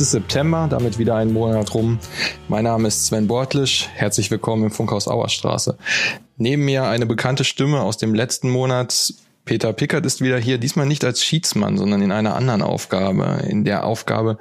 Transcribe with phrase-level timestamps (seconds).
[0.00, 1.98] Ist September, damit wieder ein Monat rum.
[2.48, 3.86] Mein Name ist Sven Bortlisch.
[3.92, 5.76] Herzlich willkommen im Funkhaus Auerstraße.
[6.38, 9.12] Neben mir eine bekannte Stimme aus dem letzten Monat.
[9.44, 13.42] Peter Pickert ist wieder hier, diesmal nicht als Schiedsmann, sondern in einer anderen Aufgabe.
[13.46, 14.38] In der Aufgabe,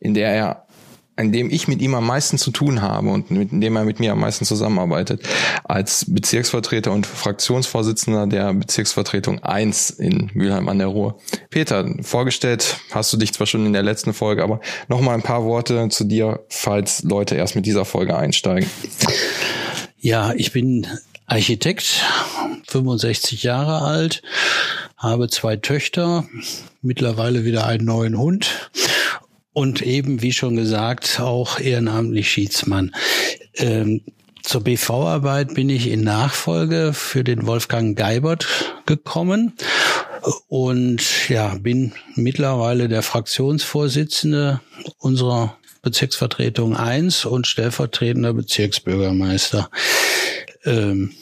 [0.00, 0.66] in der er
[1.16, 4.00] in dem ich mit ihm am meisten zu tun habe und mit dem er mit
[4.00, 5.22] mir am meisten zusammenarbeitet,
[5.64, 11.18] als Bezirksvertreter und Fraktionsvorsitzender der Bezirksvertretung 1 in Mülheim an der Ruhr.
[11.50, 15.22] Peter, vorgestellt hast du dich zwar schon in der letzten Folge, aber noch mal ein
[15.22, 18.68] paar Worte zu dir, falls Leute erst mit dieser Folge einsteigen.
[19.98, 20.86] Ja, ich bin
[21.26, 22.02] Architekt,
[22.68, 24.22] 65 Jahre alt,
[24.96, 26.26] habe zwei Töchter,
[26.80, 28.70] mittlerweile wieder einen neuen Hund
[29.52, 32.94] und eben, wie schon gesagt, auch ehrenamtlich Schiedsmann.
[33.54, 34.02] Ähm,
[34.42, 38.46] zur BV-Arbeit bin ich in Nachfolge für den Wolfgang Geibert
[38.86, 39.52] gekommen
[40.48, 44.60] und ja, bin mittlerweile der Fraktionsvorsitzende
[44.98, 49.70] unserer Bezirksvertretung 1 und stellvertretender Bezirksbürgermeister.
[50.64, 51.12] Ähm,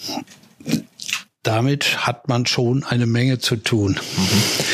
[1.42, 3.98] damit hat man schon eine Menge zu tun.
[4.16, 4.64] Mhm.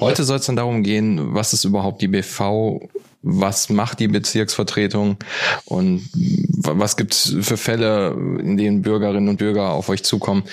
[0.00, 2.80] Heute soll es dann darum gehen, was ist überhaupt die BV,
[3.22, 5.16] was macht die Bezirksvertretung
[5.64, 10.44] und was gibt es für Fälle, in denen Bürgerinnen und Bürger auf euch zukommen.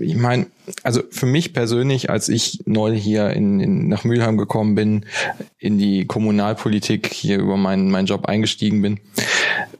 [0.00, 0.46] Ich meine,
[0.82, 5.06] also für mich persönlich, als ich neu hier in, in, nach Mülheim gekommen bin,
[5.58, 9.00] in die Kommunalpolitik hier über meinen, meinen Job eingestiegen bin,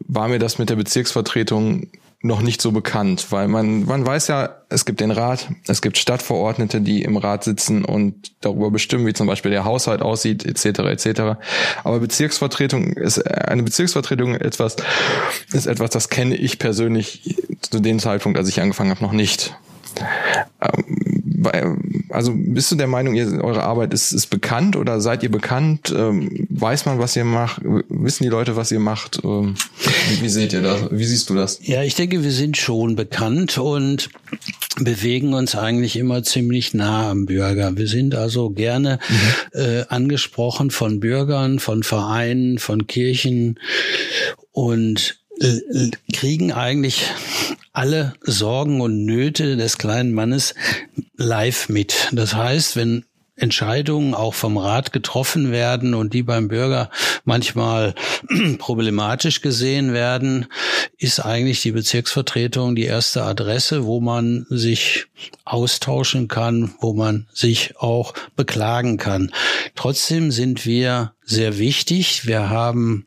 [0.00, 1.89] war mir das mit der Bezirksvertretung
[2.23, 5.98] noch nicht so bekannt, weil man, man weiß ja, es gibt den Rat, es gibt
[5.98, 10.79] Stadtverordnete, die im Rat sitzen und darüber bestimmen, wie zum Beispiel der Haushalt aussieht, etc.
[10.81, 11.20] etc.
[11.83, 14.77] Aber Bezirksvertretung ist eine Bezirksvertretung etwas,
[15.52, 19.57] ist etwas, das kenne ich persönlich zu dem Zeitpunkt, als ich angefangen habe, noch nicht.
[22.11, 25.92] Also bist du der Meinung, ihr, eure Arbeit ist, ist bekannt oder seid ihr bekannt?
[25.97, 27.63] Ähm, weiß man, was ihr macht?
[27.63, 29.20] Wissen die Leute, was ihr macht?
[29.25, 29.55] Ähm,
[30.11, 30.91] wie, wie seht ihr das?
[30.91, 31.58] Wie siehst du das?
[31.63, 34.11] Ja, ich denke, wir sind schon bekannt und
[34.79, 37.77] bewegen uns eigentlich immer ziemlich nah am Bürger.
[37.77, 39.61] Wir sind also gerne mhm.
[39.61, 43.58] äh, angesprochen von Bürgern, von Vereinen, von Kirchen
[44.51, 45.21] und
[46.13, 47.07] kriegen eigentlich
[47.73, 50.55] alle Sorgen und Nöte des kleinen Mannes
[51.17, 52.09] live mit.
[52.13, 53.05] Das heißt, wenn
[53.35, 56.91] Entscheidungen auch vom Rat getroffen werden und die beim Bürger
[57.25, 57.95] manchmal
[58.59, 60.47] problematisch gesehen werden,
[60.98, 65.07] ist eigentlich die Bezirksvertretung die erste Adresse, wo man sich
[65.45, 69.33] austauschen kann, wo man sich auch beklagen kann.
[69.75, 72.27] Trotzdem sind wir sehr wichtig.
[72.27, 73.07] Wir haben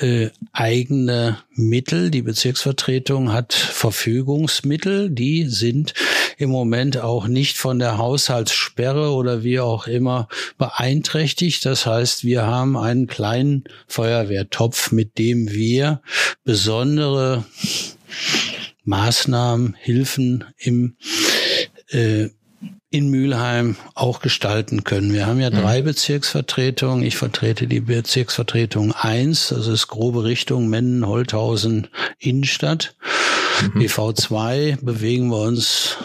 [0.00, 2.10] äh, eigene Mittel.
[2.10, 5.94] Die Bezirksvertretung hat Verfügungsmittel, die sind
[6.36, 11.64] im Moment auch nicht von der Haushaltssperre oder wie auch immer beeinträchtigt.
[11.64, 16.00] Das heißt, wir haben einen kleinen Feuerwehrtopf, mit dem wir
[16.44, 17.44] besondere
[18.84, 20.96] Maßnahmen, Hilfen im
[21.90, 22.28] äh,
[22.90, 25.12] in Mülheim auch gestalten können.
[25.12, 25.86] Wir haben ja drei mhm.
[25.86, 27.04] Bezirksvertretungen.
[27.04, 31.88] Ich vertrete die Bezirksvertretung 1, das ist grobe Richtung Mennen, Holthausen,
[32.18, 32.96] Innenstadt.
[33.74, 33.82] Mhm.
[33.82, 35.98] BV2 bewegen wir uns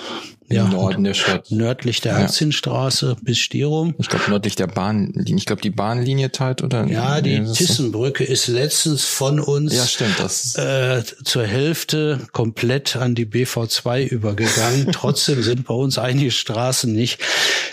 [0.56, 1.52] ja, Norden der Stadt.
[1.52, 2.26] Nördlich der ja.
[2.26, 3.96] Aktienstraße bis Stirum.
[3.98, 5.36] Ich glaube nördlich der Bahnlinie.
[5.36, 6.86] Ich glaube die Bahnlinie teilt oder?
[6.88, 12.96] Ja, die nee, Tissenbrücke ist letztens von uns ja, stimmt, das äh, zur Hälfte komplett
[12.96, 14.92] an die BV2 übergegangen.
[14.92, 17.20] Trotzdem sind bei uns einige Straßen nicht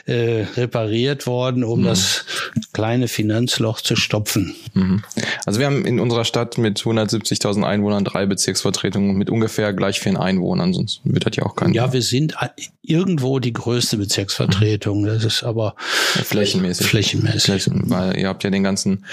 [0.06, 1.84] äh, repariert worden, um mhm.
[1.84, 2.24] das
[2.72, 4.54] kleine Finanzloch zu stopfen.
[4.74, 5.02] Mhm.
[5.46, 10.16] Also wir haben in unserer Stadt mit 170.000 Einwohnern drei Bezirksvertretungen mit ungefähr gleich vielen
[10.16, 11.72] Einwohnern, sonst wird das ja auch kein.
[11.72, 12.34] Ja, wir sind
[12.82, 15.04] irgendwo die größte Bezirksvertretung.
[15.04, 16.86] Das ist aber flächenmäßig.
[16.86, 17.68] Flächenmäßig.
[17.72, 19.04] Weil ihr habt ja den ganzen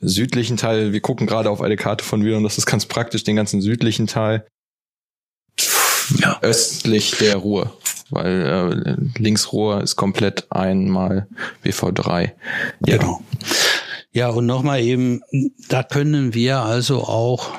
[0.00, 3.24] südlichen Teil, wir gucken gerade auf eine Karte von Wien und das ist ganz praktisch,
[3.24, 4.46] den ganzen südlichen Teil
[6.18, 6.38] ja.
[6.42, 7.76] östlich der Ruhr.
[8.10, 11.28] Weil äh, Linksruhr ist komplett einmal
[11.64, 12.32] BV3.
[12.86, 12.96] Ja.
[12.96, 13.22] Genau.
[14.12, 15.20] Ja, und nochmal eben,
[15.68, 17.52] da können wir also auch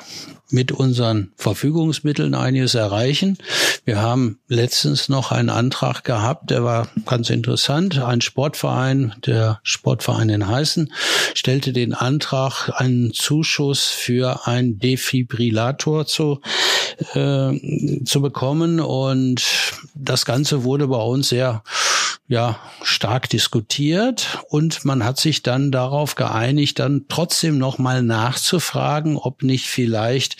[0.52, 3.38] mit unseren Verfügungsmitteln einiges erreichen.
[3.84, 7.98] Wir haben letztens noch einen Antrag gehabt, der war ganz interessant.
[7.98, 10.92] Ein Sportverein, der Sportverein in Heißen,
[11.34, 16.40] stellte den Antrag, einen Zuschuss für einen Defibrillator zu,
[17.14, 18.80] äh, zu bekommen.
[18.80, 19.42] Und
[19.94, 21.62] das Ganze wurde bei uns sehr
[22.32, 29.18] ja stark diskutiert und man hat sich dann darauf geeinigt, dann trotzdem noch mal nachzufragen,
[29.18, 30.38] ob nicht vielleicht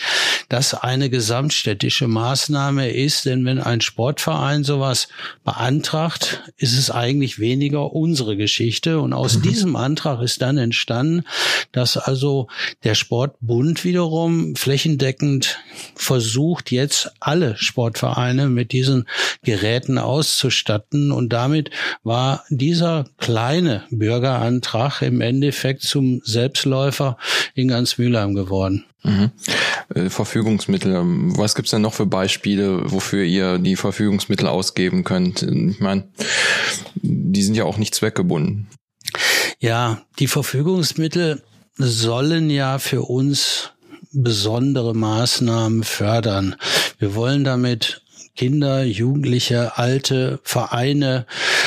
[0.52, 5.08] das eine gesamtstädtische Maßnahme ist, denn wenn ein Sportverein sowas
[5.44, 9.42] beantragt, ist es eigentlich weniger unsere Geschichte und aus mhm.
[9.44, 11.24] diesem Antrag ist dann entstanden,
[11.72, 12.48] dass also
[12.84, 15.58] der Sportbund wiederum flächendeckend
[15.94, 19.08] versucht, jetzt alle Sportvereine mit diesen
[19.42, 21.70] Geräten auszustatten und damit
[22.02, 27.16] war dieser kleine Bürgerantrag im Endeffekt zum Selbstläufer
[27.54, 28.84] in ganz Mülheim geworden.
[29.02, 29.30] Mhm.
[29.94, 31.02] Äh, Verfügungsmittel.
[31.36, 35.42] Was gibt's denn noch für Beispiele, wofür ihr die Verfügungsmittel ausgeben könnt?
[35.42, 36.08] Ich meine,
[36.94, 38.68] die sind ja auch nicht zweckgebunden.
[39.58, 41.42] Ja, die Verfügungsmittel
[41.76, 43.70] sollen ja für uns
[44.12, 46.56] besondere Maßnahmen fördern.
[46.98, 48.02] Wir wollen damit
[48.36, 51.26] Kinder, Jugendliche, Alte, Vereine.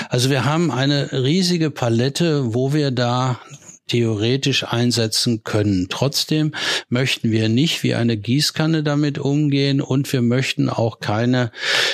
[0.09, 3.39] Also wir haben eine riesige Palette, wo wir da
[3.87, 5.87] theoretisch einsetzen können.
[5.89, 6.53] Trotzdem
[6.89, 11.51] möchten wir nicht wie eine Gießkanne damit umgehen und wir möchten auch keine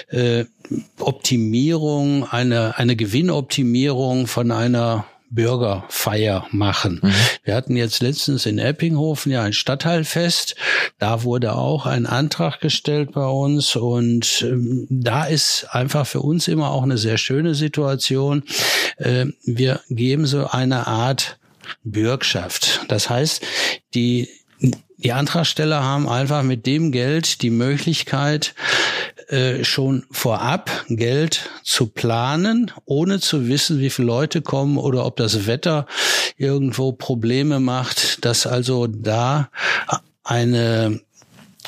[0.09, 0.45] äh,
[0.99, 6.99] Optimierung, eine, eine Gewinnoptimierung von einer Bürgerfeier machen.
[7.01, 7.13] Mhm.
[7.43, 10.55] Wir hatten jetzt letztens in Eppinghofen ja ein Stadtteilfest.
[10.99, 16.47] Da wurde auch ein Antrag gestellt bei uns und ähm, da ist einfach für uns
[16.47, 18.43] immer auch eine sehr schöne Situation.
[18.97, 21.39] Äh, wir geben so eine Art
[21.83, 22.81] Bürgschaft.
[22.87, 23.41] Das heißt,
[23.93, 24.29] die
[25.03, 28.53] die Antragsteller haben einfach mit dem Geld die Möglichkeit,
[29.29, 35.15] äh, schon vorab Geld zu planen, ohne zu wissen, wie viele Leute kommen oder ob
[35.15, 35.87] das Wetter
[36.37, 39.49] irgendwo Probleme macht, dass also da
[40.23, 41.01] eine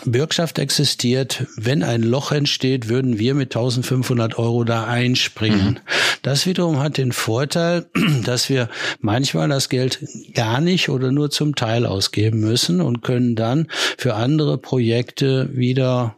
[0.05, 1.45] Bürgschaft existiert.
[1.55, 5.73] Wenn ein Loch entsteht, würden wir mit 1500 Euro da einspringen.
[5.73, 5.79] Mhm.
[6.21, 7.85] Das wiederum hat den Vorteil,
[8.25, 8.69] dass wir
[8.99, 9.99] manchmal das Geld
[10.33, 13.67] gar nicht oder nur zum Teil ausgeben müssen und können dann
[13.97, 16.17] für andere Projekte wieder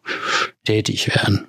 [0.65, 1.47] tätig werden.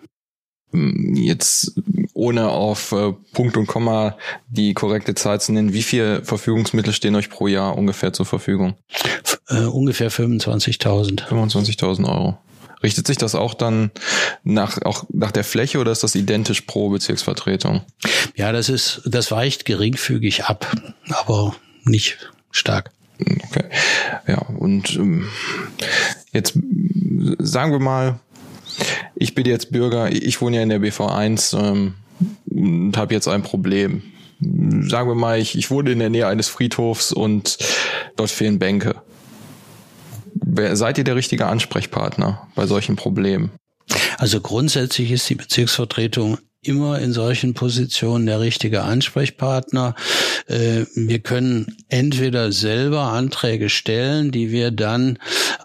[1.15, 1.73] Jetzt
[2.13, 4.17] ohne auf äh, Punkt und Komma
[4.49, 8.75] die korrekte Zahl zu nennen, wie viel Verfügungsmittel stehen euch pro Jahr ungefähr zur Verfügung?
[9.49, 11.29] Äh, ungefähr 25.000.
[11.29, 12.39] 25.000 Euro.
[12.83, 13.91] Richtet sich das auch dann
[14.45, 17.83] nach, auch nach der Fläche oder ist das identisch pro Bezirksvertretung?
[18.35, 20.71] Ja, das ist, das weicht geringfügig ab,
[21.09, 22.19] aber nicht
[22.51, 22.91] stark.
[23.19, 23.65] Okay.
[24.27, 25.29] Ja, und ähm,
[26.33, 26.59] jetzt
[27.39, 28.21] sagen wir mal,
[29.15, 31.95] ich bin jetzt Bürger, ich wohne ja in der BV1 ähm,
[32.51, 34.03] und habe jetzt ein Problem.
[34.39, 37.57] Sagen wir mal, ich, ich wohne in der Nähe eines Friedhofs und
[38.17, 38.97] dort fehlen Bänke.
[40.49, 43.51] Wer, seid ihr der richtige Ansprechpartner bei solchen Problemen?
[44.17, 49.95] Also grundsätzlich ist die Bezirksvertretung immer in solchen Positionen der richtige Ansprechpartner.
[50.47, 55.19] Äh, wir können entweder selber Anträge stellen, die wir dann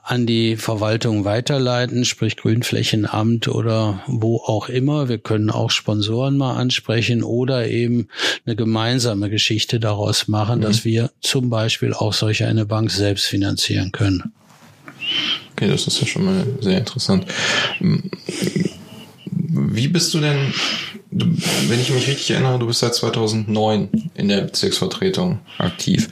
[0.04, 5.10] an die Verwaltung weiterleiten, sprich Grünflächenamt oder wo auch immer.
[5.10, 8.08] Wir können auch Sponsoren mal ansprechen oder eben
[8.46, 10.64] eine gemeinsame Geschichte daraus machen, mhm.
[10.64, 14.34] dass wir zum Beispiel auch solche eine Bank selbst finanzieren können.
[15.62, 17.24] Okay, das ist ja schon mal sehr interessant.
[19.30, 20.52] Wie bist du denn
[21.12, 26.10] wenn ich mich richtig erinnere, du bist seit 2009 in der Bezirksvertretung aktiv.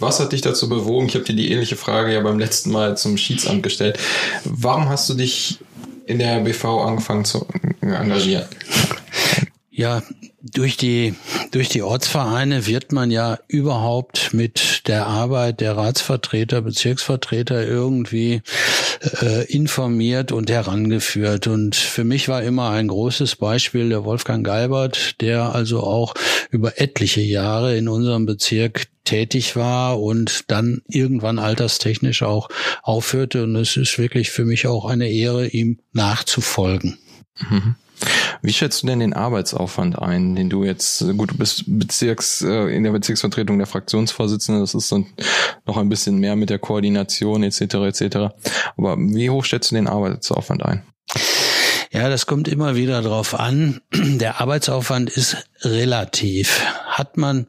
[0.00, 1.06] Was hat dich dazu bewogen?
[1.06, 4.00] Ich habe dir die ähnliche Frage ja beim letzten Mal zum Schiedsamt gestellt.
[4.44, 5.58] Warum hast du dich
[6.06, 7.46] in der BV angefangen zu
[7.82, 8.46] engagieren?
[9.70, 10.02] Ja,
[10.40, 11.14] durch die,
[11.50, 18.42] durch die Ortsvereine wird man ja überhaupt mit der Arbeit der Ratsvertreter, Bezirksvertreter irgendwie
[19.22, 21.46] äh, informiert und herangeführt.
[21.46, 26.14] Und für mich war immer ein großes Beispiel der Wolfgang Geibert, der also auch
[26.50, 32.48] über etliche Jahre in unserem Bezirk tätig war und dann irgendwann alterstechnisch auch
[32.82, 33.44] aufhörte.
[33.44, 36.98] Und es ist wirklich für mich auch eine Ehre, ihm nachzufolgen.
[37.38, 37.76] Mhm.
[38.42, 42.74] Wie schätzt du denn den Arbeitsaufwand ein, den du jetzt, gut, du bist Bezirks, äh,
[42.74, 45.06] in der Bezirksvertretung der Fraktionsvorsitzende, das ist dann
[45.66, 47.60] noch ein bisschen mehr mit der Koordination etc.
[47.60, 48.16] etc.
[48.76, 50.82] Aber wie hoch schätzt du den Arbeitsaufwand ein?
[51.90, 53.80] Ja, das kommt immer wieder drauf an.
[53.92, 56.62] Der Arbeitsaufwand ist relativ.
[56.86, 57.46] Hat man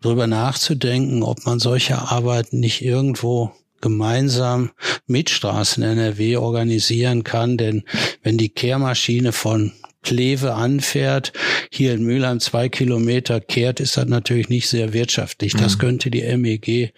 [0.02, 3.52] darüber nachzudenken, ob man solche Arbeiten nicht irgendwo
[3.82, 4.72] gemeinsam
[5.06, 7.58] mit Straßen NRW organisieren kann.
[7.58, 7.84] Denn
[8.24, 9.74] wenn die Kehrmaschine von
[10.08, 11.34] Kleve anfährt,
[11.70, 15.54] hier in Mülheim zwei Kilometer kehrt, ist das natürlich nicht sehr wirtschaftlich.
[15.54, 15.80] Das mhm.
[15.80, 16.94] könnte die MEG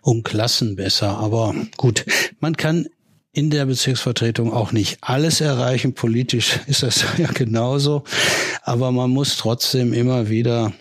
[0.00, 1.18] um Klassen besser.
[1.18, 2.06] Aber gut,
[2.40, 2.86] man kann
[3.32, 5.92] in der Bezirksvertretung auch nicht alles erreichen.
[5.92, 8.04] Politisch ist das ja genauso.
[8.62, 10.72] Aber man muss trotzdem immer wieder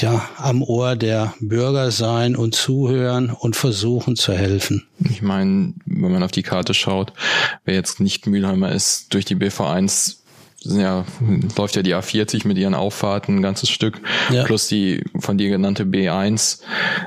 [0.00, 4.88] ja, am Ohr der Bürger sein und zuhören und versuchen zu helfen.
[5.08, 7.12] Ich meine, wenn man auf die Karte schaut,
[7.64, 10.23] wer jetzt nicht Mülheimer ist, durch die BV1
[10.64, 11.04] ja,
[11.56, 14.44] läuft ja die A40 mit ihren Auffahrten ein ganzes Stück, ja.
[14.44, 16.60] plus die von dir genannte B1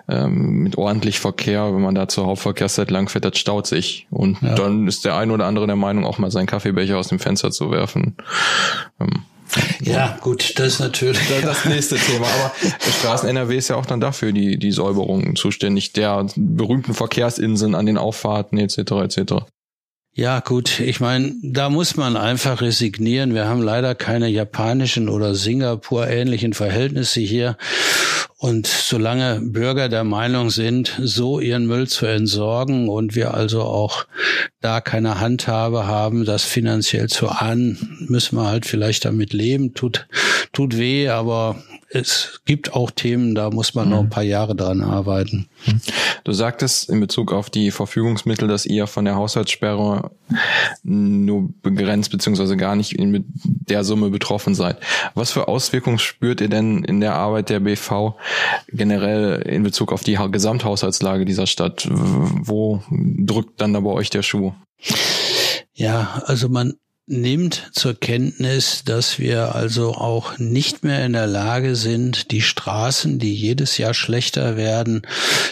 [0.08, 1.74] ähm, mit ordentlich Verkehr.
[1.74, 4.08] Wenn man da zur Hauptverkehrszeit langfährt, das staut sich.
[4.10, 4.56] Und ja.
[4.56, 7.52] dann ist der ein oder andere der Meinung, auch mal seinen Kaffeebecher aus dem Fenster
[7.52, 8.16] zu werfen.
[9.00, 9.24] Ähm,
[9.82, 12.28] ja, gut, das ist natürlich das, nächste Thema.
[12.28, 12.52] Aber
[13.00, 17.86] Straßen NRW ist ja auch dann dafür die, die Säuberung zuständig der berühmten Verkehrsinseln an
[17.86, 18.78] den Auffahrten etc.
[18.78, 19.46] etc.
[20.18, 23.36] Ja, gut, ich meine, da muss man einfach resignieren.
[23.36, 27.56] Wir haben leider keine japanischen oder Singapur-ähnlichen Verhältnisse hier.
[28.40, 34.06] Und solange Bürger der Meinung sind, so ihren Müll zu entsorgen und wir also auch
[34.62, 39.74] da keine Handhabe haben, das finanziell zu ahnen, müssen wir halt vielleicht damit leben.
[39.74, 40.08] Tut,
[40.54, 41.56] tut weh, aber
[41.90, 43.92] es gibt auch Themen, da muss man mhm.
[43.92, 45.48] noch ein paar Jahre dran arbeiten.
[46.24, 50.12] Du sagtest in Bezug auf die Verfügungsmittel, dass ihr von der Haushaltssperre
[50.84, 53.26] nur begrenzt beziehungsweise gar nicht in
[53.70, 54.78] der Summe betroffen seid.
[55.14, 58.16] Was für Auswirkungen spürt ihr denn in der Arbeit der BV
[58.70, 61.88] generell in Bezug auf die Gesamthaushaltslage dieser Stadt?
[61.90, 64.54] Wo drückt dann da bei euch der Schuh?
[65.74, 66.74] Ja, also man
[67.08, 73.18] nimmt zur Kenntnis, dass wir also auch nicht mehr in der Lage sind, die Straßen,
[73.18, 75.04] die jedes Jahr schlechter werden,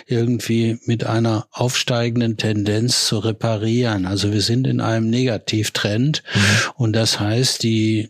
[0.06, 4.06] irgendwie mit einer aufsteigenden Tendenz zu reparieren.
[4.06, 6.42] Also wir sind in einem Negativtrend mhm.
[6.76, 8.10] und das heißt, die,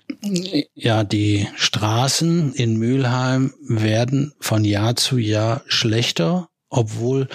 [0.74, 7.30] ja, die Straßen in Mülheim werden von Jahr zu Jahr schlechter obwohl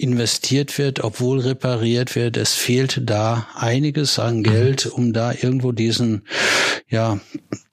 [0.00, 2.36] investiert wird, obwohl repariert wird.
[2.36, 4.42] Es fehlt da einiges an mhm.
[4.44, 6.22] Geld, um da irgendwo diesen,
[6.88, 7.20] ja,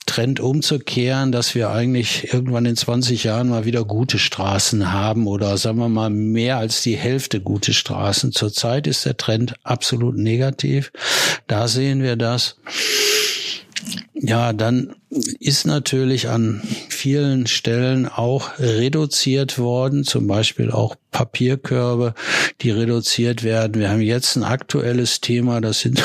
[0.05, 5.57] Trend umzukehren, dass wir eigentlich irgendwann in 20 Jahren mal wieder gute Straßen haben oder
[5.57, 8.31] sagen wir mal mehr als die Hälfte gute Straßen.
[8.31, 10.91] Zurzeit ist der Trend absolut negativ.
[11.47, 12.55] Da sehen wir das.
[14.13, 14.95] Ja, dann
[15.39, 16.61] ist natürlich an
[16.97, 22.15] vielen Stellen auch reduziert worden, zum Beispiel auch Papierkörbe,
[22.61, 23.79] die reduziert werden.
[23.79, 26.03] Wir haben jetzt ein aktuelles Thema, das sind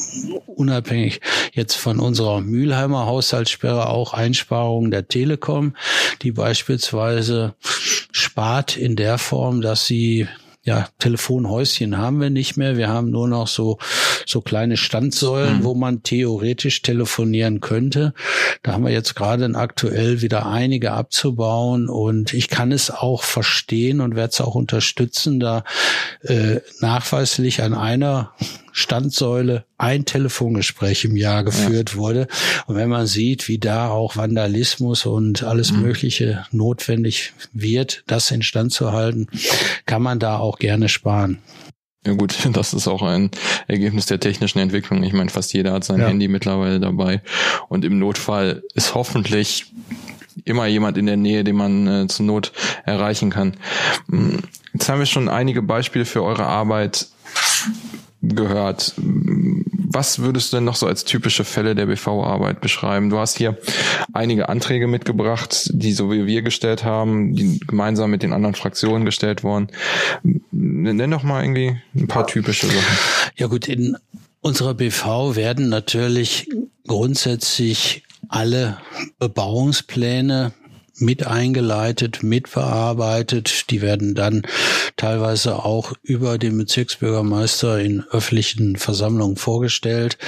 [0.46, 1.20] unabhängig
[1.52, 5.74] jetzt von unserer Mülheimer Haushaltssperre auch Einsparungen der Telekom,
[6.22, 7.54] die beispielsweise
[8.12, 10.28] spart in der Form, dass sie
[10.68, 12.76] ja, Telefonhäuschen haben wir nicht mehr.
[12.76, 13.78] Wir haben nur noch so,
[14.26, 15.64] so kleine Standsäulen, mhm.
[15.64, 18.12] wo man theoretisch telefonieren könnte.
[18.62, 24.02] Da haben wir jetzt gerade aktuell wieder einige abzubauen und ich kann es auch verstehen
[24.02, 25.64] und werde es auch unterstützen, da
[26.20, 28.34] äh, nachweislich an einer
[28.78, 31.96] Standsäule ein Telefongespräch im Jahr geführt ja.
[31.96, 32.28] wurde.
[32.66, 35.82] Und wenn man sieht, wie da auch Vandalismus und alles mhm.
[35.82, 39.26] Mögliche notwendig wird, das instand zu halten,
[39.84, 41.38] kann man da auch gerne sparen.
[42.06, 43.30] Ja gut, das ist auch ein
[43.66, 45.02] Ergebnis der technischen Entwicklung.
[45.02, 46.06] Ich meine, fast jeder hat sein ja.
[46.06, 47.20] Handy mittlerweile dabei.
[47.68, 49.66] Und im Notfall ist hoffentlich
[50.44, 52.52] immer jemand in der Nähe, den man äh, zur Not
[52.84, 53.56] erreichen kann.
[54.08, 54.38] Hm,
[54.72, 57.08] jetzt haben wir schon einige Beispiele für eure Arbeit
[58.22, 58.94] gehört.
[58.96, 63.10] Was würdest du denn noch so als typische Fälle der BV-Arbeit beschreiben?
[63.10, 63.56] Du hast hier
[64.12, 69.04] einige Anträge mitgebracht, die so wie wir gestellt haben, die gemeinsam mit den anderen Fraktionen
[69.04, 69.68] gestellt wurden.
[70.50, 72.98] Nenn doch mal irgendwie ein paar typische Sachen.
[73.36, 73.96] Ja gut, in
[74.40, 76.48] unserer BV werden natürlich
[76.86, 78.78] grundsätzlich alle
[79.18, 80.52] Bebauungspläne
[80.98, 83.70] mit eingeleitet, mitbearbeitet.
[83.70, 84.42] Die werden dann
[84.96, 90.18] teilweise auch über den Bezirksbürgermeister in öffentlichen Versammlungen vorgestellt.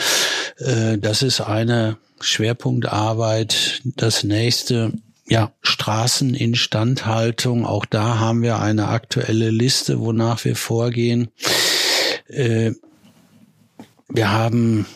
[0.59, 3.83] Äh, das ist eine Schwerpunktarbeit.
[3.97, 4.93] Das nächste
[5.27, 7.65] ja, Straßeninstandhaltung.
[7.65, 11.29] Auch da haben wir eine aktuelle Liste, wonach wir vorgehen.
[12.29, 12.73] Äh,
[14.09, 14.87] wir haben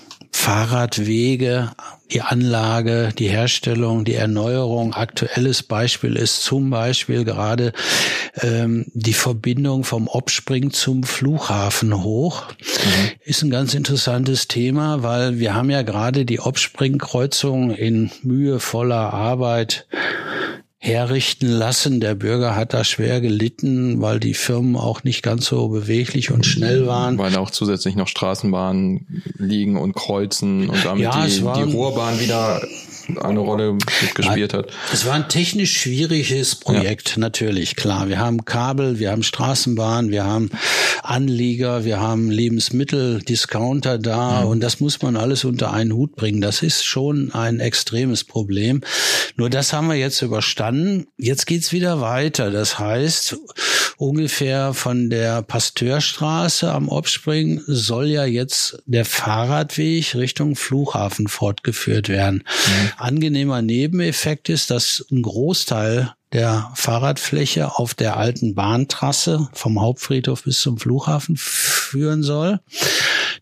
[0.45, 1.71] Fahrradwege,
[2.13, 4.93] die Anlage, die Herstellung, die Erneuerung.
[4.93, 7.73] Aktuelles Beispiel ist zum Beispiel gerade
[8.43, 12.43] ähm, die Verbindung vom Obspring zum Flughafen hoch.
[12.61, 13.11] Mhm.
[13.25, 19.87] Ist ein ganz interessantes Thema, weil wir haben ja gerade die Obspringkreuzung in mühevoller Arbeit
[20.85, 22.01] herrichten lassen.
[22.01, 26.45] Der Bürger hat da schwer gelitten, weil die Firmen auch nicht ganz so beweglich und
[26.45, 27.17] schnell waren.
[27.17, 32.61] Weil auch zusätzlich noch Straßenbahnen liegen und kreuzen und damit ja, die, die Ruhrbahn wieder
[33.21, 33.77] eine Rolle
[34.15, 34.69] gespielt hat.
[34.93, 37.21] Es war ein technisch schwieriges Projekt, ja.
[37.21, 38.09] natürlich, klar.
[38.09, 40.51] Wir haben Kabel, wir haben Straßenbahn, wir haben
[41.03, 44.49] Anlieger, wir haben Lebensmittel, Discounter da mhm.
[44.49, 46.41] und das muss man alles unter einen Hut bringen.
[46.41, 48.81] Das ist schon ein extremes Problem.
[49.37, 51.07] Nur das haben wir jetzt überstanden.
[51.17, 52.51] Jetzt geht's wieder weiter.
[52.51, 53.37] Das heißt,
[53.97, 62.45] ungefähr von der Pasteurstraße am Obspring soll ja jetzt der Fahrradweg Richtung Flughafen fortgeführt werden.
[62.45, 62.93] Mhm.
[62.99, 70.61] Angenehmer Nebeneffekt ist, dass ein Großteil der Fahrradfläche auf der alten Bahntrasse vom Hauptfriedhof bis
[70.61, 72.61] zum Flughafen führen soll.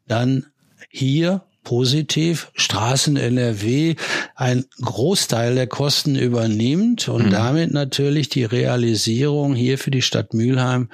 [0.06, 0.47] Dann
[0.90, 3.95] hier positiv Straßen NRW
[4.34, 7.30] ein Großteil der Kosten übernimmt und mhm.
[7.30, 10.91] damit natürlich die Realisierung hier für die Stadt Mülheim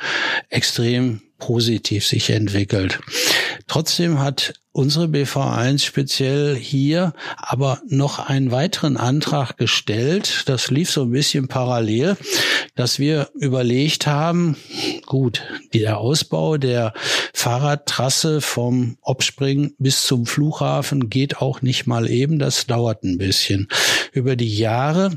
[0.51, 3.01] extrem positiv sich entwickelt.
[3.67, 10.45] Trotzdem hat unsere BV1 speziell hier aber noch einen weiteren Antrag gestellt.
[10.47, 12.17] Das lief so ein bisschen parallel,
[12.77, 14.57] dass wir überlegt haben,
[15.05, 15.43] gut,
[15.75, 16.95] der Ausbau der
[17.35, 23.67] Fahrradtrasse vom Obspring bis zum Flughafen geht auch nicht mal eben, das dauert ein bisschen.
[24.13, 25.11] Über die Jahre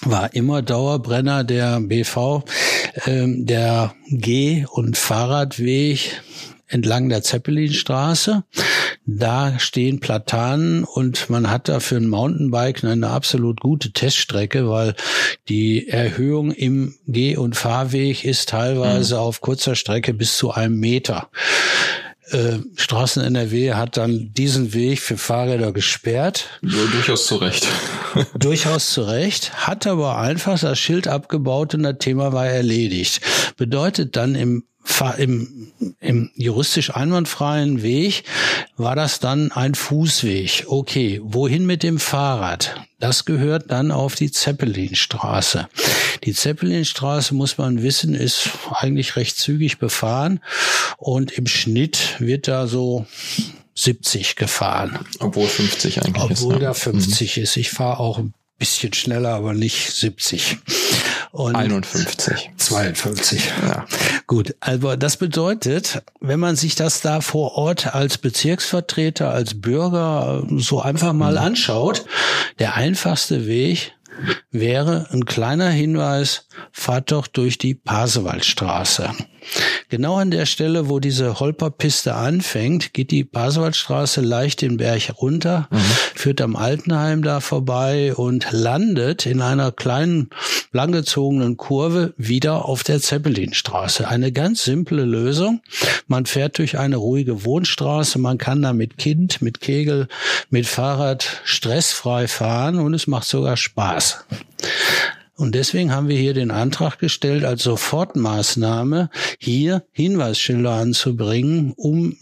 [0.00, 2.42] war immer Dauerbrenner der BV,
[3.06, 6.22] ähm, der Geh- und Fahrradweg
[6.74, 8.44] entlang der Zeppelinstraße.
[9.06, 14.94] Da stehen Platanen und man hat da für ein Mountainbike eine absolut gute Teststrecke, weil
[15.48, 19.20] die Erhöhung im Geh- und Fahrweg ist teilweise mhm.
[19.20, 21.28] auf kurzer Strecke bis zu einem Meter.
[22.30, 26.48] Äh, Straßen NRW hat dann diesen Weg für Fahrräder gesperrt.
[26.62, 27.68] Ja, durchaus zu Recht.
[28.38, 33.20] durchaus zu Recht, hat aber einfach das Schild abgebaut und das Thema war erledigt.
[33.56, 34.64] Bedeutet dann im
[35.18, 38.24] im, im juristisch einwandfreien Weg
[38.76, 40.64] war das dann ein Fußweg.
[40.66, 42.74] Okay, wohin mit dem Fahrrad?
[43.00, 45.68] Das gehört dann auf die Zeppelinstraße.
[46.24, 50.40] Die Zeppelinstraße, muss man wissen, ist eigentlich recht zügig befahren
[50.96, 53.06] und im Schnitt wird da so
[53.74, 54.98] 70 gefahren.
[55.18, 56.42] Obwohl 50 eigentlich Obwohl ist.
[56.44, 57.42] Obwohl da 50 mhm.
[57.42, 57.56] ist.
[57.56, 60.58] Ich fahre auch ein bisschen schneller, aber nicht 70.
[61.34, 62.52] Und 51.
[62.56, 63.52] 52.
[63.66, 63.86] Ja.
[64.28, 70.46] Gut, also das bedeutet, wenn man sich das da vor Ort als Bezirksvertreter, als Bürger
[70.58, 71.38] so einfach mal mhm.
[71.38, 72.04] anschaut,
[72.60, 73.94] der einfachste Weg
[74.52, 79.10] wäre ein kleiner Hinweis, fahrt doch durch die Pasewaldstraße.
[79.88, 85.68] Genau an der Stelle, wo diese Holperpiste anfängt, geht die Pasewaldstraße leicht den Berg runter,
[85.70, 85.78] mhm.
[86.14, 90.30] führt am Altenheim da vorbei und landet in einer kleinen,
[90.72, 94.08] langgezogenen Kurve wieder auf der Zeppelinstraße.
[94.08, 95.60] Eine ganz simple Lösung.
[96.06, 100.08] Man fährt durch eine ruhige Wohnstraße, man kann da mit Kind, mit Kegel,
[100.50, 104.24] mit Fahrrad stressfrei fahren und es macht sogar Spaß.
[105.36, 112.16] Und deswegen haben wir hier den Antrag gestellt, als Sofortmaßnahme hier Hinweisschilder anzubringen, um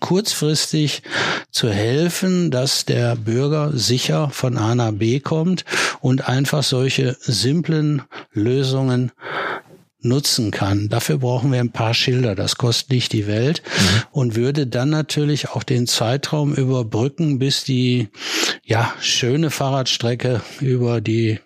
[0.00, 1.02] kurzfristig
[1.50, 5.64] zu helfen, dass der Bürger sicher von A nach B kommt
[6.00, 8.02] und einfach solche simplen
[8.32, 9.12] Lösungen
[10.04, 10.88] nutzen kann.
[10.88, 12.34] Dafür brauchen wir ein paar Schilder.
[12.34, 14.02] Das kostet nicht die Welt mhm.
[14.12, 18.08] und würde dann natürlich auch den Zeitraum überbrücken, bis die
[18.64, 21.40] ja schöne Fahrradstrecke über die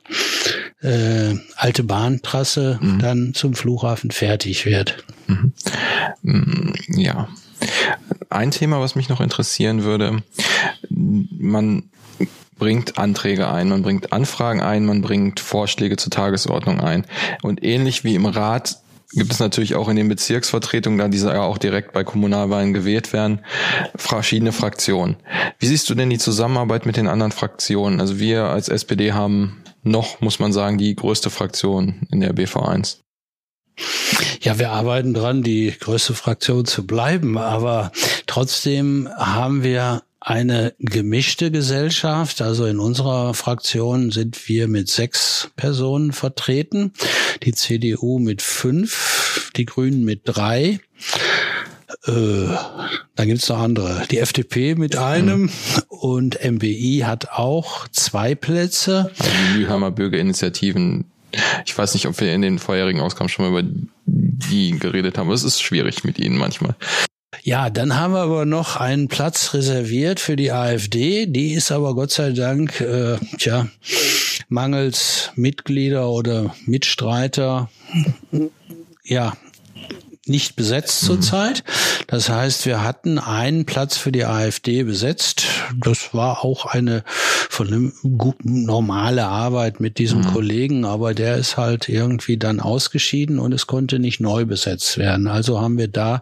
[0.83, 2.99] äh, alte Bahntrasse mhm.
[2.99, 5.05] dann zum Flughafen fertig wird.
[5.27, 5.53] Mhm.
[6.23, 7.29] Mm, ja.
[8.31, 10.23] Ein Thema, was mich noch interessieren würde,
[10.89, 11.85] man
[12.59, 17.05] bringt Anträge ein, man bringt Anfragen ein, man bringt Vorschläge zur Tagesordnung ein.
[17.43, 18.79] Und ähnlich wie im Rat
[19.13, 23.13] gibt es natürlich auch in den Bezirksvertretungen, da diese ja auch direkt bei Kommunalwahlen gewählt
[23.13, 23.41] werden,
[23.97, 25.17] verschiedene Fraktionen.
[25.59, 28.01] Wie siehst du denn die Zusammenarbeit mit den anderen Fraktionen?
[28.01, 32.99] Also wir als SPD haben noch, muss man sagen, die größte Fraktion in der BV1.
[34.41, 37.93] Ja, wir arbeiten dran, die größte Fraktion zu bleiben, aber
[38.27, 42.43] trotzdem haben wir eine gemischte Gesellschaft.
[42.43, 46.93] Also in unserer Fraktion sind wir mit sechs Personen vertreten,
[47.43, 50.81] die CDU mit fünf, die Grünen mit drei.
[52.09, 52.57] Äh,
[53.17, 54.05] dann gibt's noch andere.
[54.11, 55.51] Die FDP mit einem mhm.
[55.89, 59.11] und MBI hat auch zwei Plätze.
[59.19, 61.05] Also die Lühammer Bürgerinitiativen
[61.67, 63.71] ich weiß nicht, ob wir in den vorherigen Ausgaben schon mal über
[64.07, 65.31] die geredet haben.
[65.31, 66.75] Es ist schwierig mit ihnen manchmal.
[67.43, 71.27] Ja, dann haben wir aber noch einen Platz reserviert für die AfD.
[71.27, 73.69] Die ist aber Gott sei Dank, äh, tja,
[74.49, 77.71] mangels Mitglieder oder Mitstreiter,
[79.05, 79.35] ja,
[80.29, 81.07] nicht besetzt mhm.
[81.07, 81.65] zurzeit.
[82.07, 85.45] Das heißt, wir hatten einen Platz für die AfD besetzt.
[85.77, 90.27] Das war auch eine von einem guten, normale Arbeit mit diesem mhm.
[90.27, 95.27] Kollegen, aber der ist halt irgendwie dann ausgeschieden und es konnte nicht neu besetzt werden.
[95.27, 96.21] Also haben wir da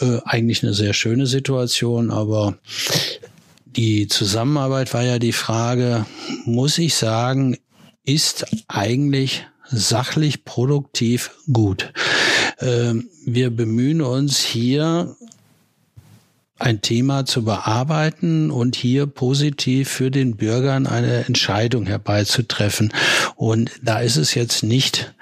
[0.00, 2.58] äh, eigentlich eine sehr schöne Situation, aber
[3.64, 6.06] die Zusammenarbeit war ja die Frage,
[6.44, 7.58] muss ich sagen,
[8.04, 11.92] ist eigentlich sachlich produktiv gut.
[12.60, 15.16] Ähm, wir bemühen uns hier
[16.58, 22.92] ein Thema zu bearbeiten und hier positiv für den Bürgern eine Entscheidung herbeizutreffen.
[23.34, 25.14] Und da ist es jetzt nicht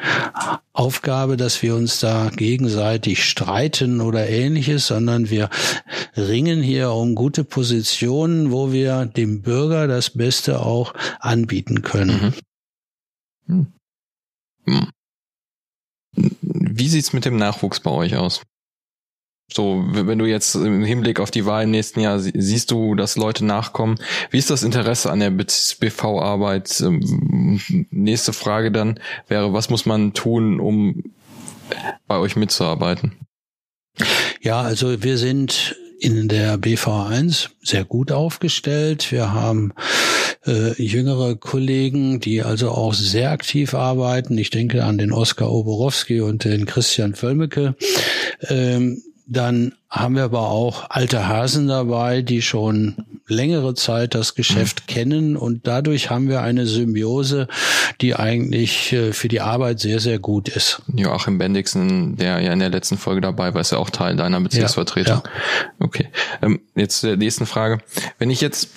[0.75, 5.49] Aufgabe, dass wir uns da gegenseitig streiten oder ähnliches, sondern wir
[6.17, 12.35] ringen hier um gute Positionen, wo wir dem Bürger das Beste auch anbieten können.
[13.47, 13.67] Mhm.
[14.67, 14.89] Hm.
[16.75, 18.43] Wie sieht's mit dem Nachwuchs bei euch aus?
[19.53, 23.17] So, wenn du jetzt im Hinblick auf die Wahl im nächsten Jahr siehst du, dass
[23.17, 23.99] Leute nachkommen.
[24.31, 26.81] Wie ist das Interesse an der BV-Arbeit?
[26.81, 31.03] Ähm, nächste Frage dann wäre, was muss man tun, um
[32.07, 33.13] bei euch mitzuarbeiten?
[34.41, 39.13] Ja, also wir sind in der BV1 sehr gut aufgestellt.
[39.13, 39.73] Wir haben
[40.45, 44.37] äh, jüngere Kollegen, die also auch sehr aktiv arbeiten.
[44.37, 47.77] Ich denke an den Oskar Oborowski und den Christian Völmecke.
[48.49, 52.97] Ähm, dann haben wir aber auch alte Hasen dabei, die schon
[53.33, 54.93] längere Zeit das Geschäft mhm.
[54.93, 57.49] kennen und dadurch haben wir eine Symbiose,
[58.01, 60.83] die eigentlich äh, für die Arbeit sehr, sehr gut ist.
[60.95, 64.41] Joachim Bendixen, der ja in der letzten Folge dabei war, ist ja auch Teil deiner
[64.41, 65.23] Bezirksvertretung.
[65.25, 65.77] Ja, ja.
[65.81, 66.09] Okay.
[66.43, 67.79] Ähm, jetzt zur nächsten Frage.
[68.19, 68.69] Wenn ich jetzt,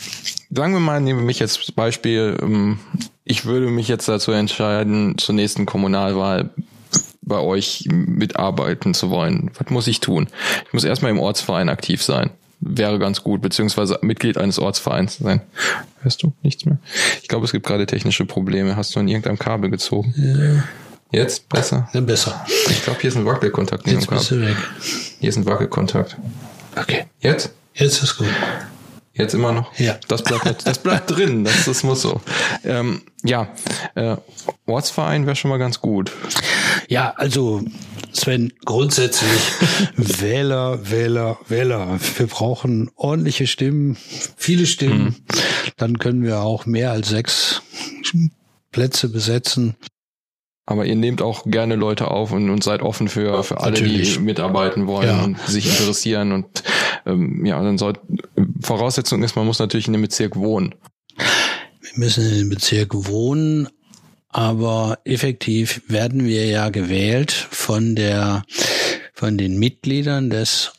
[0.49, 2.79] sagen wir mal, nehme mich jetzt als Beispiel, ähm,
[3.23, 6.51] ich würde mich jetzt dazu entscheiden, zur nächsten Kommunalwahl
[7.25, 10.27] bei euch mitarbeiten zu wollen, was muss ich tun?
[10.67, 12.29] Ich muss erstmal im Ortsverein aktiv sein.
[12.59, 15.41] Wäre ganz gut, beziehungsweise Mitglied eines Ortsvereins sein.
[16.01, 16.77] Hörst du nichts mehr?
[17.21, 18.75] Ich glaube, es gibt gerade technische Probleme.
[18.75, 20.13] Hast du an irgendeinem Kabel gezogen?
[20.17, 20.63] Ja.
[21.11, 21.89] Jetzt besser?
[21.93, 22.45] Ja, besser.
[22.69, 24.57] Ich glaube, hier ist ein Wackelkontakt Jetzt bist du weg.
[25.19, 26.17] Hier ist ein Wackelkontakt.
[26.75, 27.05] Okay.
[27.19, 27.51] Jetzt?
[27.73, 28.27] Jetzt ist gut.
[29.17, 29.73] Jetzt immer noch?
[29.79, 29.97] Ja.
[30.09, 32.19] Das bleibt, das bleibt drin, das, das muss so.
[32.65, 33.47] Ähm, ja,
[33.95, 34.17] äh,
[34.65, 36.11] Ortsverein wäre schon mal ganz gut.
[36.89, 37.63] Ja, also
[38.11, 39.41] Sven, grundsätzlich
[39.95, 41.97] Wähler, Wähler, Wähler.
[42.17, 43.97] Wir brauchen ordentliche Stimmen,
[44.35, 45.03] viele Stimmen.
[45.03, 45.15] Mhm.
[45.77, 47.61] Dann können wir auch mehr als sechs
[48.71, 49.77] Plätze besetzen.
[50.67, 54.15] Aber ihr nehmt auch gerne Leute auf und, und seid offen für, für alle, Natürlich.
[54.15, 55.23] die mitarbeiten wollen ja.
[55.23, 56.31] und sich interessieren.
[56.31, 56.63] Und
[57.05, 57.93] ähm, ja, dann soll
[58.61, 60.75] Voraussetzung ist, man muss natürlich in dem Bezirk wohnen.
[61.17, 63.69] Wir müssen in dem Bezirk wohnen,
[64.29, 68.43] aber effektiv werden wir ja gewählt von der
[69.13, 70.73] von den Mitgliedern des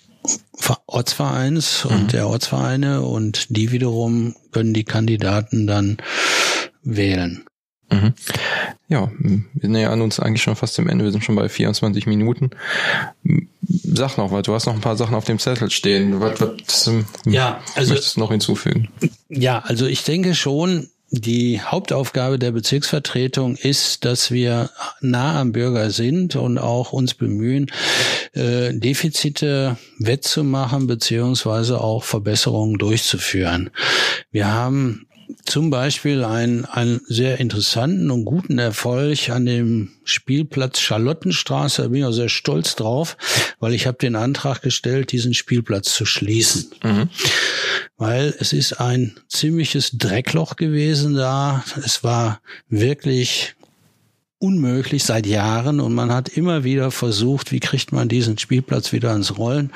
[0.86, 2.08] Ortsvereins und mhm.
[2.08, 5.96] der Ortsvereine und die wiederum können die Kandidaten dann
[6.82, 7.45] wählen.
[7.90, 8.14] Mhm.
[8.88, 9.10] Ja,
[9.54, 11.04] wir nähern uns eigentlich schon fast dem Ende.
[11.04, 12.50] Wir sind schon bei 24 Minuten.
[13.62, 16.20] Sag noch, weil du hast noch ein paar Sachen auf dem Zettel stehen.
[16.20, 16.90] Was, was
[17.24, 18.88] ja, also, möchtest du noch hinzufügen?
[19.28, 24.70] Ja, also ich denke schon, die Hauptaufgabe der Bezirksvertretung ist, dass wir
[25.00, 27.70] nah am Bürger sind und auch uns bemühen,
[28.32, 33.70] äh, Defizite wettzumachen beziehungsweise auch Verbesserungen durchzuführen.
[34.32, 35.06] Wir haben
[35.44, 41.82] zum Beispiel einen, einen sehr interessanten und guten Erfolg an dem Spielplatz Charlottenstraße.
[41.82, 43.16] Da bin ich auch sehr stolz drauf,
[43.58, 46.70] weil ich habe den Antrag gestellt, diesen Spielplatz zu schließen.
[46.82, 47.08] Mhm.
[47.96, 51.64] Weil es ist ein ziemliches Dreckloch gewesen da.
[51.84, 53.55] Es war wirklich
[54.46, 59.10] unmöglich seit Jahren und man hat immer wieder versucht, wie kriegt man diesen Spielplatz wieder
[59.10, 59.72] ans Rollen.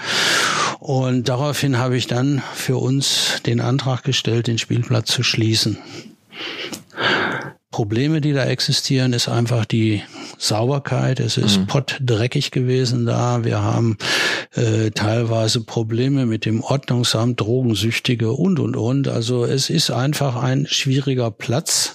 [0.78, 5.78] Und daraufhin habe ich dann für uns den Antrag gestellt, den Spielplatz zu schließen.
[7.70, 10.02] Probleme, die da existieren, ist einfach die
[10.38, 11.20] Sauberkeit.
[11.20, 11.66] Es ist mhm.
[11.66, 13.44] pottdreckig gewesen da.
[13.44, 13.96] Wir haben
[14.54, 19.08] äh, teilweise Probleme mit dem Ordnungsamt, Drogensüchtige und, und, und.
[19.08, 21.94] Also es ist einfach ein schwieriger Platz.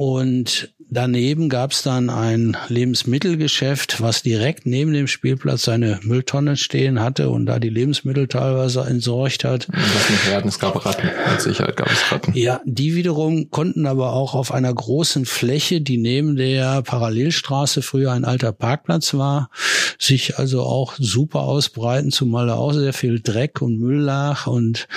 [0.00, 7.00] Und Daneben gab es dann ein Lebensmittelgeschäft, was direkt neben dem Spielplatz seine Mülltonne stehen
[7.00, 9.68] hatte und da die Lebensmittel teilweise entsorgt hat.
[9.70, 11.08] Lass mich raten, es gab Ratten.
[11.30, 12.32] Mit Sicherheit gab es Ratten.
[12.34, 18.10] Ja, die wiederum konnten aber auch auf einer großen Fläche, die neben der Parallelstraße früher
[18.10, 19.48] ein alter Parkplatz war,
[19.96, 24.88] sich also auch super ausbreiten, zumal da auch sehr viel Dreck und Müll lag und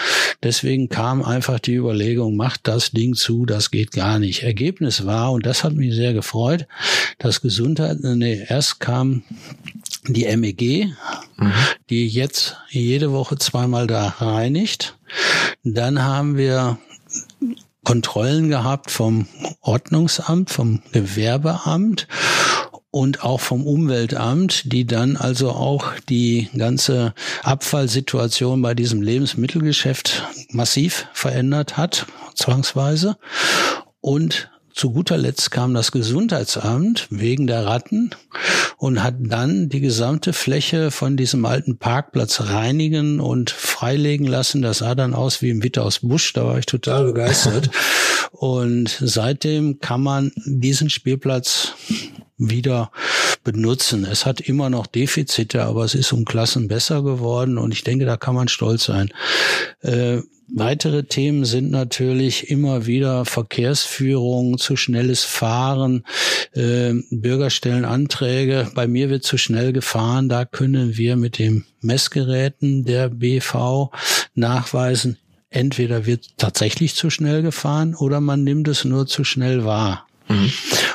[0.41, 4.41] deswegen kam einfach die Überlegung, macht das Ding zu, das geht gar nicht.
[4.41, 6.67] Ergebnis war, und das hat mich sehr gefreut,
[7.17, 9.23] dass Gesundheit, nee, erst kam
[10.07, 10.87] die MEG,
[11.37, 11.53] mhm.
[11.89, 14.97] die jetzt jede Woche zweimal da reinigt.
[15.63, 16.77] Dann haben wir
[17.83, 19.27] Kontrollen gehabt vom
[19.61, 22.07] Ordnungsamt, vom Gewerbeamt
[22.91, 31.07] und auch vom Umweltamt, die dann also auch die ganze Abfallsituation bei diesem Lebensmittelgeschäft massiv
[31.13, 33.17] verändert hat, zwangsweise.
[33.99, 38.11] Und zu guter Letzt kam das Gesundheitsamt wegen der Ratten
[38.77, 44.61] und hat dann die gesamte Fläche von diesem alten Parkplatz reinigen und freilegen lassen.
[44.61, 47.69] Das sah dann aus wie im Witter aus Busch, da war ich total begeistert.
[48.31, 51.73] und seitdem kann man diesen Spielplatz
[52.37, 52.91] wieder
[53.43, 54.05] benutzen.
[54.05, 58.05] Es hat immer noch Defizite, aber es ist um Klassen besser geworden und ich denke,
[58.05, 59.09] da kann man stolz sein.
[59.81, 60.21] Äh,
[60.55, 66.05] Weitere Themen sind natürlich immer wieder Verkehrsführung, zu schnelles Fahren,
[66.53, 68.69] äh, Bürger stellen Anträge.
[68.75, 70.29] Bei mir wird zu schnell gefahren.
[70.29, 73.89] Da können wir mit den Messgeräten der BV
[74.35, 75.17] nachweisen,
[75.49, 80.05] entweder wird tatsächlich zu schnell gefahren oder man nimmt es nur zu schnell wahr.
[80.29, 80.51] Mhm.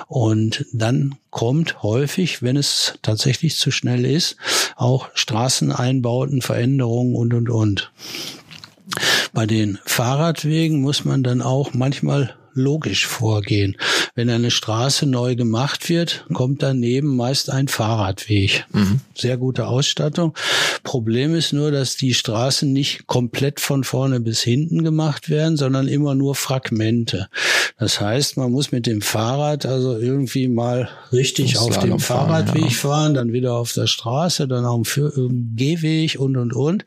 [0.07, 4.37] Und dann kommt häufig, wenn es tatsächlich zu schnell ist,
[4.77, 7.91] auch Straßeneinbauten, Veränderungen und, und, und.
[9.33, 13.77] Bei den Fahrradwegen muss man dann auch manchmal logisch vorgehen.
[14.15, 18.67] Wenn eine Straße neu gemacht wird, kommt daneben meist ein Fahrradweg.
[18.73, 19.01] Mhm.
[19.15, 20.35] Sehr gute Ausstattung.
[20.83, 25.89] Problem ist nur, dass die Straßen nicht komplett von vorne bis hinten gemacht werden, sondern
[25.89, 27.29] immer nur Fragmente.
[27.79, 32.71] Das heißt, man muss mit dem Fahrrad also irgendwie mal richtig auf dem Fahrradweg fahren,
[32.71, 32.71] ja.
[32.71, 36.85] fahren, dann wieder auf der Straße, dann auf dem Gehweg und, und, und.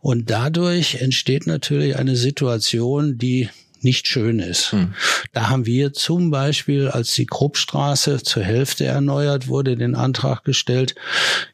[0.00, 3.48] Und dadurch entsteht natürlich eine Situation, die
[3.84, 4.72] nicht schön ist.
[4.72, 4.94] Hm.
[5.32, 10.94] Da haben wir zum Beispiel, als die Kruppstraße zur Hälfte erneuert wurde, den Antrag gestellt,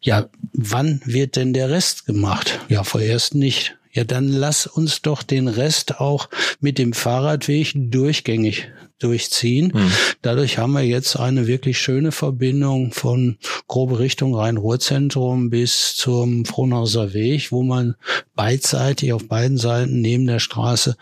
[0.00, 2.60] ja, wann wird denn der Rest gemacht?
[2.68, 3.76] Ja, vorerst nicht.
[3.92, 6.28] Ja, dann lass uns doch den Rest auch
[6.60, 9.72] mit dem Fahrradweg durchgängig durchziehen.
[9.74, 9.92] Mhm.
[10.22, 17.12] Dadurch haben wir jetzt eine wirklich schöne Verbindung von grobe Richtung Rhein-Ruhr-Zentrum bis zum Frohnhauser
[17.12, 17.96] Weg, wo man
[18.34, 20.96] beidseitig auf beiden Seiten neben der Straße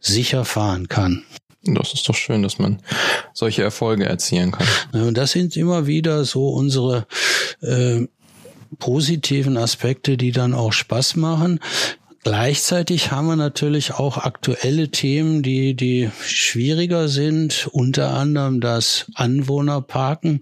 [0.00, 1.24] sicher fahren kann.
[1.62, 2.80] Das ist doch schön, dass man
[3.34, 4.66] solche Erfolge erzielen kann.
[4.92, 7.06] Und das sind immer wieder so unsere
[7.60, 8.06] äh,
[8.78, 11.60] positiven Aspekte, die dann auch Spaß machen.
[12.24, 17.68] Gleichzeitig haben wir natürlich auch aktuelle Themen, die, die schwieriger sind.
[17.72, 20.40] Unter anderem das Anwohnerparken.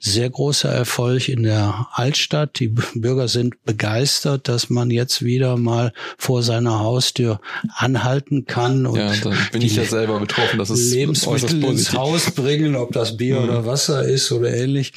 [0.00, 2.60] Sehr großer Erfolg in der Altstadt.
[2.60, 7.40] Die Bürger sind begeistert, dass man jetzt wieder mal vor seiner Haustür
[7.74, 9.12] anhalten kann und ja,
[9.50, 10.58] bin ich ja selber betroffen.
[10.58, 13.48] Das ist Lebensmittel ins Haus bringen, ob das Bier mhm.
[13.48, 14.92] oder Wasser ist oder ähnlich.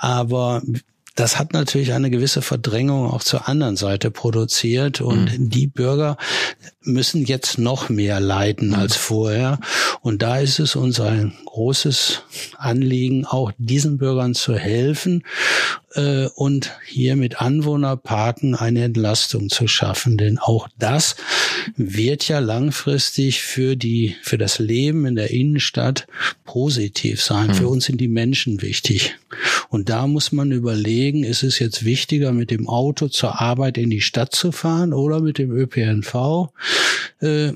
[0.00, 0.62] Aber
[1.18, 5.50] das hat natürlich eine gewisse Verdrängung auch zur anderen Seite produziert und mhm.
[5.50, 6.16] die Bürger
[6.82, 9.58] müssen jetzt noch mehr leiden als vorher.
[10.00, 12.22] Und da ist es uns ein großes
[12.56, 15.24] Anliegen, auch diesen Bürgern zu helfen
[15.94, 20.16] äh, und hier mit Anwohnerparken eine Entlastung zu schaffen.
[20.16, 21.16] Denn auch das
[21.76, 26.06] wird ja langfristig für die, für das Leben in der Innenstadt
[26.44, 27.48] positiv sein.
[27.48, 27.54] Mhm.
[27.54, 29.16] Für uns sind die Menschen wichtig.
[29.68, 33.90] Und da muss man überlegen, ist es jetzt wichtiger, mit dem Auto zur Arbeit in
[33.90, 36.50] die Stadt zu fahren oder mit dem ÖPNV?
[37.20, 37.52] Äh,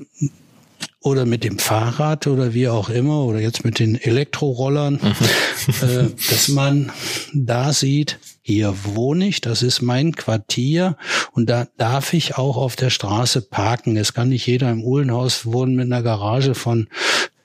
[1.03, 5.73] oder mit dem Fahrrad oder wie auch immer oder jetzt mit den Elektrorollern, mhm.
[5.87, 6.91] äh, dass man
[7.33, 10.97] da sieht, hier wohne ich, das ist mein Quartier
[11.33, 13.97] und da darf ich auch auf der Straße parken.
[13.97, 16.87] Es kann nicht jeder im Uhlenhaus wohnen mit einer Garage von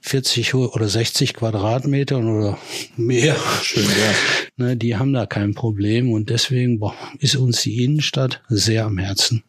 [0.00, 2.58] 40 oder 60 Quadratmetern oder
[2.96, 3.37] mehr.
[3.62, 3.88] Schön, ja.
[4.61, 8.98] Ne, die haben da kein Problem und deswegen boah, ist uns die Innenstadt sehr am
[8.98, 9.44] Herzen.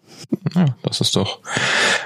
[0.56, 1.40] Ja, das ist doch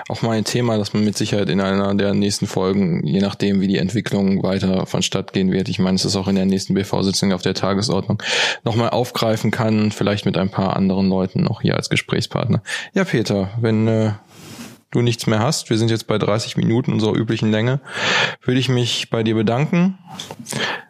[0.07, 3.61] auch mal ein Thema, das man mit Sicherheit in einer der nächsten Folgen, je nachdem,
[3.61, 6.73] wie die Entwicklung weiter vonstatt gehen wird, ich meine, es ist auch in der nächsten
[6.73, 8.21] BV-Sitzung auf der Tagesordnung,
[8.63, 12.61] nochmal aufgreifen kann, vielleicht mit ein paar anderen Leuten noch hier als Gesprächspartner.
[12.93, 14.11] Ja, Peter, wenn äh,
[14.93, 17.81] du nichts mehr hast, wir sind jetzt bei 30 Minuten unserer üblichen Länge,
[18.41, 19.97] würde ich mich bei dir bedanken,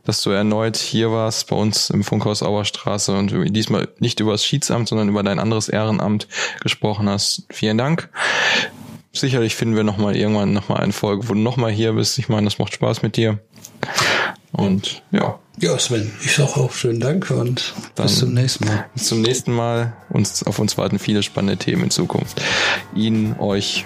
[0.03, 4.45] dass du erneut hier warst bei uns im Funkhaus Auerstraße und diesmal nicht über das
[4.45, 6.27] Schiedsamt, sondern über dein anderes Ehrenamt
[6.61, 7.43] gesprochen hast.
[7.49, 8.09] Vielen Dank.
[9.13, 12.17] Sicherlich finden wir nochmal irgendwann nochmal eine Folge, wo du nochmal hier bist.
[12.17, 13.39] Ich meine, das macht Spaß mit dir.
[14.51, 15.39] Und ja.
[15.59, 18.85] Ja, Sven, ich sage auch schönen Dank und Dann bis zum nächsten Mal.
[18.93, 19.93] Bis zum nächsten Mal.
[20.09, 22.41] Uns, auf uns warten viele spannende Themen in Zukunft.
[22.95, 23.85] Ihnen, euch